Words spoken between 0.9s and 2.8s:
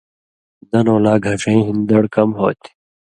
لا گھݜَیں ہِن دڑ کم ہوتھی۔